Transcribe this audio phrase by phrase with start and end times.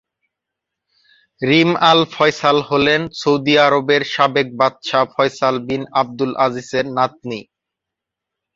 [1.41, 7.41] রিম Al Faisal হলেন Saudi আরবের সাবেক বাদশাহ ফয়সাল বিন আব্দুল আজিজের নাতনী।